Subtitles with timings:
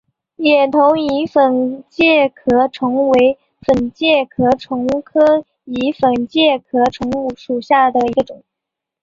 [0.37, 8.41] 野桐蚁粉介壳虫为粉介壳虫科蚁粉介壳虫属下的一个种。